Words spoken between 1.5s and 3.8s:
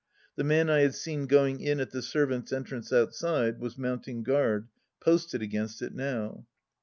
in at the servants' entrance outside was